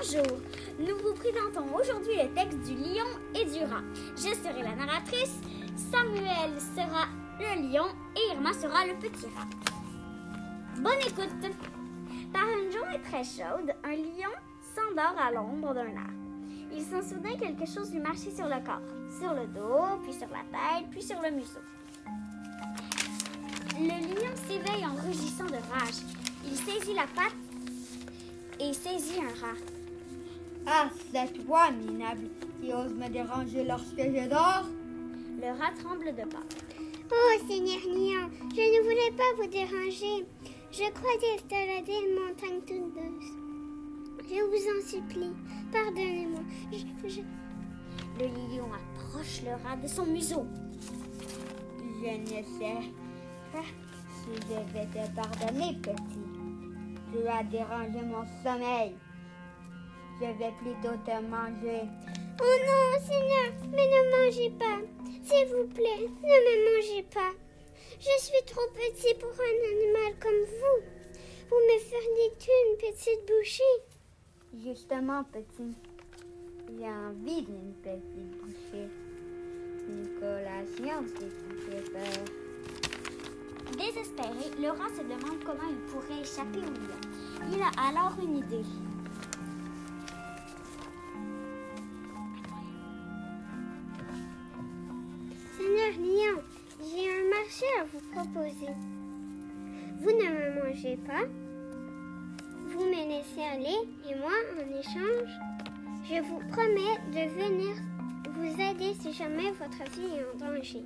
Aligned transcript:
Bonjour, 0.00 0.38
nous 0.78 0.96
vous 0.98 1.14
présentons 1.14 1.74
aujourd'hui 1.74 2.14
le 2.22 2.32
texte 2.32 2.58
du 2.60 2.74
lion 2.74 3.06
et 3.34 3.44
du 3.46 3.64
rat. 3.64 3.82
Je 4.14 4.32
serai 4.34 4.62
la 4.62 4.76
narratrice, 4.76 5.40
Samuel 5.76 6.60
sera 6.60 7.06
le 7.40 7.68
lion 7.68 7.86
et 8.14 8.32
Irma 8.32 8.52
sera 8.52 8.86
le 8.86 8.94
petit 8.94 9.26
rat. 9.34 9.48
Bonne 10.76 11.00
écoute. 11.00 11.52
Par 12.32 12.44
une 12.44 12.70
journée 12.70 13.00
très 13.02 13.24
chaude, 13.24 13.72
un 13.82 13.96
lion 13.96 14.30
s'endort 14.74 15.16
à 15.20 15.32
l'ombre 15.32 15.74
d'un 15.74 15.96
arbre. 15.96 16.12
Il 16.72 16.82
sent 16.82 17.08
soudain 17.08 17.36
quelque 17.36 17.66
chose 17.66 17.90
lui 17.90 18.00
marcher 18.00 18.30
sur 18.30 18.46
le 18.46 18.64
corps, 18.64 18.82
sur 19.18 19.34
le 19.34 19.46
dos, 19.48 19.98
puis 20.04 20.12
sur 20.12 20.28
la 20.28 20.44
tête, 20.52 20.90
puis 20.90 21.02
sur 21.02 21.20
le 21.20 21.30
museau. 21.32 21.62
Le 23.80 23.88
lion 23.88 24.36
s'éveille 24.46 24.86
en 24.86 24.94
rugissant 24.94 25.46
de 25.46 25.58
rage. 25.72 26.02
Il 26.44 26.56
saisit 26.56 26.94
la 26.94 27.06
patte 27.16 27.34
et 28.60 28.72
saisit 28.72 29.20
un 29.20 29.46
rat. 29.46 29.77
Ah, 30.70 30.88
c'est 31.12 31.32
toi, 31.44 31.70
minable, 31.70 32.28
qui 32.60 32.72
ose 32.72 32.92
me 32.92 33.08
déranger 33.08 33.64
lorsque 33.64 33.96
je 33.96 34.28
dors? 34.28 34.64
Le 35.40 35.58
rat 35.58 35.72
tremble 35.82 36.06
de 36.14 36.28
peur. 36.28 36.42
Oh, 37.10 37.46
Seigneur 37.48 37.80
Lion, 37.86 38.28
je 38.54 38.60
ne 38.60 38.82
voulais 38.82 39.16
pas 39.16 39.32
vous 39.36 39.46
déranger. 39.48 40.26
Je 40.70 40.90
croyais 40.92 41.36
escalader 41.36 41.92
une 42.06 42.14
montagne 42.20 42.60
toute 42.66 42.92
douce. 42.94 43.32
Je 44.30 44.42
vous 44.42 44.78
en 44.78 44.86
supplie, 44.86 45.32
pardonnez-moi. 45.72 46.40
Je, 46.70 47.08
je- 47.08 47.20
Le 48.18 48.26
lion 48.26 48.68
approche 48.74 49.40
le 49.42 49.52
rat 49.64 49.76
de 49.76 49.88
son 49.88 50.04
museau. 50.04 50.44
Je 52.02 52.10
ne 52.20 52.26
sais 52.26 52.90
pas 53.52 53.62
si 53.62 54.30
je 54.34 54.72
vais 54.74 54.86
te 54.86 55.14
pardonner, 55.16 55.78
petit. 55.80 56.24
Tu 57.10 57.26
as 57.26 57.42
dérangé 57.44 58.02
mon 58.04 58.24
sommeil. 58.44 58.92
Je 60.20 60.26
vais 60.26 60.52
plutôt 60.58 60.96
te 61.06 61.20
manger. 61.22 61.82
Oh 62.40 62.56
non, 62.66 63.00
Seigneur, 63.06 63.52
mais 63.70 63.86
ne 63.86 64.00
mangez 64.10 64.50
pas. 64.50 64.80
S'il 65.22 65.46
vous 65.46 65.68
plaît, 65.68 66.08
ne 66.22 66.36
me 66.44 66.76
mangez 66.76 67.04
pas. 67.04 67.32
Je 68.00 68.24
suis 68.24 68.44
trop 68.46 68.66
petit 68.74 69.14
pour 69.14 69.30
un 69.30 69.58
animal 69.72 70.18
comme 70.18 70.42
vous. 70.44 70.80
Vous 71.48 71.56
me 71.56 71.78
feriez 71.78 72.32
une 72.66 72.76
petite 72.78 73.26
bouchée. 73.28 73.62
Justement, 74.64 75.22
petit, 75.24 75.76
j'ai 76.68 76.84
envie 76.84 77.42
d'une 77.42 77.74
petite 77.82 78.40
bouchée. 78.40 78.88
Une 79.88 80.18
collation, 80.18 81.06
si 81.06 81.26
tu 81.28 81.70
préfères. 81.70 82.24
Désespéré, 83.76 84.68
rat 84.68 84.88
se 84.96 85.02
demande 85.02 85.44
comment 85.44 85.68
il 85.70 85.92
pourrait 85.92 86.22
échapper 86.22 86.58
au 86.58 86.62
lion. 86.62 87.52
Il 87.52 87.62
a 87.62 87.70
alors 87.88 88.16
une 88.20 88.38
idée. 88.38 88.64
Marché 97.48 97.64
à 97.80 97.84
vous 97.84 98.00
proposer. 98.12 98.72
Vous 100.00 100.10
ne 100.10 100.28
me 100.28 100.62
mangez 100.62 100.98
pas. 100.98 101.24
Vous 102.66 102.84
me 102.84 103.08
laissez 103.08 103.40
aller 103.40 103.88
et 104.06 104.14
moi, 104.16 104.32
en 104.54 104.78
échange, 104.78 105.30
je 106.04 106.20
vous 106.20 106.40
promets 106.50 106.98
de 107.10 107.30
venir 107.32 107.74
vous 108.34 108.60
aider 108.60 108.94
si 109.00 109.14
jamais 109.14 109.50
votre 109.52 109.90
vie 109.92 110.16
est 110.18 110.26
en 110.34 110.46
danger. 110.46 110.84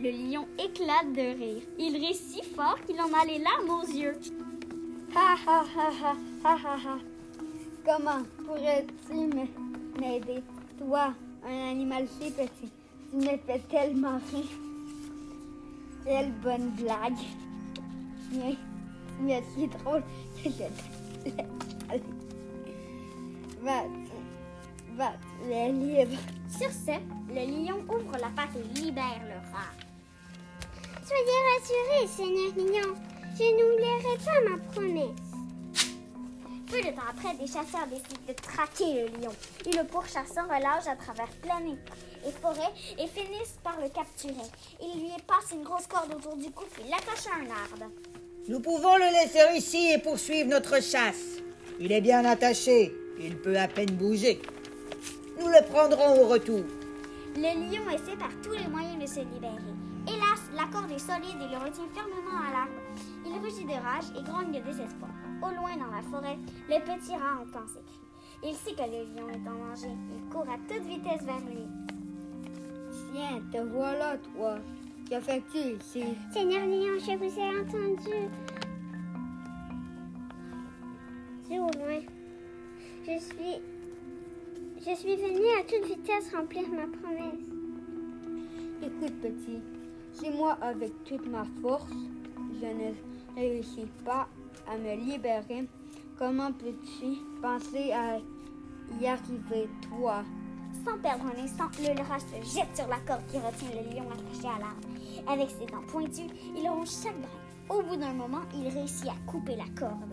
Le 0.00 0.10
lion 0.10 0.46
éclate 0.58 1.12
de 1.12 1.36
rire. 1.38 1.62
Il 1.78 1.96
rit 1.96 2.14
si 2.14 2.42
fort 2.42 2.80
qu'il 2.86 2.98
en 2.98 3.12
a 3.12 3.26
les 3.26 3.38
larmes 3.38 3.68
aux 3.68 3.86
yeux. 3.86 4.18
Ha 5.14 5.36
ha 5.46 5.64
ha 5.76 6.14
ha 6.44 6.56
ha 6.64 6.76
ha. 6.76 6.98
Comment 7.84 8.22
pourrais-tu 8.46 9.14
m'aider? 10.00 10.42
Toi, 10.78 11.12
un 11.46 11.70
animal 11.70 12.08
si 12.08 12.30
petit, 12.30 12.72
tu 13.10 13.16
me 13.16 13.36
fais 13.36 13.60
tellement 13.70 14.18
rire. 14.32 14.73
Quelle 16.04 16.32
bonne 16.32 16.70
blague. 16.70 17.18
Es 19.28 19.42
si 19.54 19.68
drôle 19.68 20.02
que 20.42 20.50
je 20.50 20.64
va, 24.96 25.12
tu 25.42 25.52
es 25.52 25.72
libre. 25.72 26.18
Sur 26.48 26.70
ce, 26.70 26.96
le 27.28 27.42
lion 27.46 27.78
ouvre 27.88 28.16
la 28.20 28.28
patte 28.28 28.56
et 28.56 28.80
libère 28.80 29.22
le 29.24 29.38
rat. 29.52 29.74
Soyez 31.04 31.40
rassurés, 31.50 32.06
Seigneur 32.08 32.52
Lion. 32.56 32.94
Je 33.36 33.46
n'oublierai 33.50 34.14
pas 34.24 34.40
ma 34.48 34.56
promesse. 34.72 35.23
Peu 36.74 36.80
de 36.80 36.96
temps 36.96 37.02
après, 37.08 37.36
des 37.36 37.46
chasseurs 37.46 37.86
décident 37.86 38.26
de 38.26 38.32
traquer 38.32 39.02
le 39.02 39.22
lion. 39.22 39.30
Ils 39.64 39.78
le 39.78 39.84
pourchassent 39.84 40.34
sans 40.34 40.42
relâche 40.42 40.88
à 40.88 40.96
travers 40.96 41.28
plaine 41.40 41.78
et 42.26 42.32
forêt 42.42 42.72
et 42.98 43.06
finissent 43.06 43.60
par 43.62 43.80
le 43.80 43.88
capturer. 43.88 44.50
Ils 44.82 45.02
lui 45.02 45.10
passent 45.24 45.52
une 45.52 45.62
grosse 45.62 45.86
corde 45.86 46.12
autour 46.12 46.36
du 46.36 46.50
cou 46.50 46.64
puis 46.72 46.82
l'attachent 46.90 47.28
à 47.28 47.36
un 47.36 47.48
arbre. 47.48 47.92
Nous 48.48 48.58
pouvons 48.58 48.96
le 48.96 49.04
laisser 49.04 49.56
ici 49.56 49.92
et 49.92 49.98
poursuivre 49.98 50.48
notre 50.48 50.82
chasse. 50.82 51.38
Il 51.78 51.92
est 51.92 52.00
bien 52.00 52.24
attaché. 52.24 52.92
Il 53.20 53.36
peut 53.36 53.56
à 53.56 53.68
peine 53.68 53.92
bouger. 53.92 54.42
Nous 55.38 55.46
le 55.46 55.64
prendrons 55.70 56.22
au 56.22 56.26
retour. 56.26 56.64
Le 57.36 57.70
lion 57.70 57.88
essaie 57.88 58.16
par 58.16 58.30
tous 58.42 58.58
les 58.58 58.66
moyens 58.66 59.00
de 59.00 59.06
se 59.06 59.20
libérer. 59.20 59.74
Hélas, 60.08 60.40
la 60.52 60.64
corde 60.72 60.90
est 60.90 60.98
solide 60.98 61.40
et 61.40 61.52
le 61.54 61.58
retient 61.58 61.86
fermement 61.94 62.40
à 62.48 62.52
l'arbre. 62.52 63.13
Rage 63.84 64.04
et 64.18 64.22
grogne 64.22 64.50
de 64.50 64.60
désespoir. 64.64 65.10
Au 65.42 65.50
loin 65.54 65.76
dans 65.76 65.94
la 65.94 66.00
forêt, 66.00 66.38
le 66.70 66.80
petit 66.80 67.12
rat 67.12 67.42
entend 67.42 67.66
ses 67.68 67.82
cris. 67.82 68.00
Il 68.42 68.54
sait 68.54 68.72
que 68.72 68.80
le 68.80 69.04
lion 69.14 69.28
est 69.28 69.46
en 69.46 69.68
danger. 69.68 69.94
Il 70.16 70.32
court 70.32 70.46
à 70.48 70.56
toute 70.66 70.86
vitesse 70.86 71.22
vers 71.22 71.40
lui. 71.40 71.66
Tiens, 73.12 73.42
te 73.52 73.58
voilà, 73.58 74.16
toi. 74.16 74.56
Que 75.10 75.20
fais-tu 75.20 75.58
ici? 75.58 76.04
Seigneur 76.32 76.66
Lion, 76.66 76.98
je 76.98 77.16
vous 77.18 77.38
ai 77.38 77.60
entendu. 77.60 78.30
C'est 81.46 81.58
au 81.58 81.64
loin. 81.64 82.00
Je 83.06 83.18
suis. 83.18 83.60
Je 84.78 84.94
suis 84.94 85.16
venue 85.16 85.60
à 85.60 85.62
toute 85.62 85.86
vitesse 85.86 86.34
remplir 86.34 86.68
ma 86.70 86.86
promesse. 86.86 87.40
Écoute, 88.82 89.20
petit, 89.20 89.60
si 90.12 90.30
moi, 90.30 90.56
avec 90.62 90.92
toute 91.04 91.26
ma 91.26 91.44
force, 91.60 91.92
je 92.60 92.66
ne 92.66 92.92
réussis 93.36 93.86
pas 94.04 94.28
à 94.70 94.76
me 94.76 94.94
libérer, 94.96 95.68
comment 96.18 96.52
peux-tu 96.52 97.18
penser 97.42 97.92
à 97.92 98.18
y 99.00 99.06
arriver, 99.06 99.68
toi? 99.88 100.22
Sans 100.84 100.98
perdre 100.98 101.24
un 101.26 101.42
instant, 101.42 101.68
le 101.78 102.02
rat 102.02 102.18
se 102.18 102.56
jette 102.56 102.76
sur 102.76 102.88
la 102.88 102.98
corde 103.06 103.24
qui 103.28 103.38
retient 103.38 103.70
le 103.70 103.94
lion 103.94 104.04
attaché 104.10 104.48
à 104.48 104.58
l'arbre. 104.58 104.88
Avec 105.26 105.50
ses 105.50 105.66
dents 105.66 105.86
pointues, 105.88 106.34
il 106.56 106.68
ronge 106.68 106.90
chaque 106.90 107.18
brin. 107.18 107.76
Au 107.76 107.82
bout 107.82 107.96
d'un 107.96 108.12
moment, 108.12 108.42
il 108.54 108.68
réussit 108.68 109.08
à 109.08 109.14
couper 109.30 109.56
la 109.56 109.64
corde. 109.78 110.12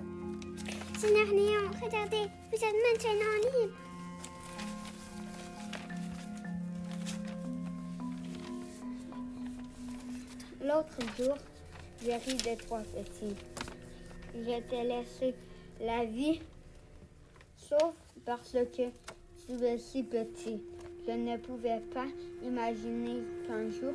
Seigneur 0.97 1.25
Lion, 1.25 1.69
regardez, 1.83 2.29
vous 2.51 2.57
êtes 2.57 2.77
maintenant 2.87 3.35
libre. 3.43 3.75
L'autre 10.63 10.99
jour, 11.17 11.35
j'ai 12.03 12.15
ri 12.15 12.35
de 12.37 12.63
toi, 12.67 12.79
petit. 12.93 13.35
Je 14.33 14.59
t'ai 14.69 14.83
laissé 14.83 15.35
la 15.79 16.05
vie, 16.05 16.41
sauf 17.55 17.93
parce 18.25 18.51
que 18.51 18.85
tu 19.45 19.63
es 19.63 19.77
si 19.77 20.03
petit. 20.03 20.63
Je 21.05 21.11
ne 21.11 21.37
pouvais 21.37 21.81
pas 21.93 22.07
imaginer 22.43 23.21
qu'un 23.45 23.69
jour 23.69 23.93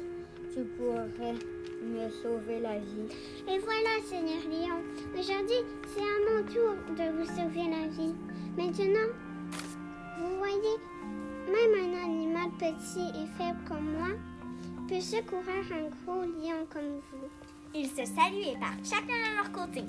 tu 0.53 0.65
pourrais 0.65 1.35
me 1.83 2.11
sauver 2.23 2.61
la 2.61 2.79
vie. 2.79 3.09
Et 3.49 3.59
voilà, 3.59 4.01
Seigneur 4.09 4.43
Lion. 4.51 4.83
Aujourd'hui, 5.19 5.63
c'est 5.89 6.01
à 6.01 6.19
mon 6.31 6.43
tour 6.47 6.75
de 6.97 7.11
vous 7.17 7.27
sauver 7.27 7.71
la 7.71 7.89
vie. 7.89 8.15
Maintenant, 8.57 9.09
vous 10.19 10.39
voyez, 10.39 10.77
même 11.47 11.75
un 11.75 12.05
animal 12.05 12.51
petit 12.59 13.09
et 13.11 13.27
faible 13.39 13.61
comme 13.69 13.93
moi 13.93 14.09
peut 14.89 15.01
secourir 15.01 15.65
un 15.73 15.89
gros 16.05 16.23
lion 16.23 16.67
comme 16.73 17.01
vous. 17.11 17.29
Ils 17.75 17.89
se 17.89 18.05
saluent 18.05 18.53
et 18.55 18.59
partent 18.59 18.85
chacun 18.85 19.07
de 19.07 19.37
leur 19.37 19.53
côté. 19.53 19.83